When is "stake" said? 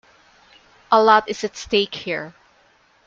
1.55-1.93